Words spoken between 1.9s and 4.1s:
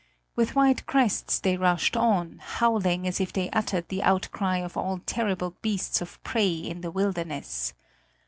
on, howling, as if they uttered the